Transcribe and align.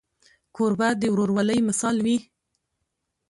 کوربه 0.55 0.87
د 1.01 1.03
ورورولۍ 1.13 1.59
مثال 1.69 1.95
وي. 2.05 2.17